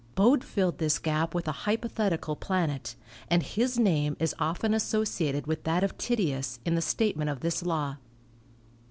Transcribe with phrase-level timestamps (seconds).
[0.15, 2.95] Bode filled this gap with a hypothetical planet,
[3.29, 7.61] and his name is often associated with that of Titius in the statement of this
[7.61, 7.97] law.